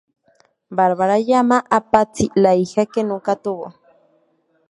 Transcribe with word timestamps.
Barbara 0.69 1.17
llama 1.19 1.63
a 1.69 1.91
Patsy 1.91 2.31
la 2.33 2.55
"hija" 2.55 2.87
que 2.87 3.03
nunca 3.03 3.35
tuvo. 3.35 3.75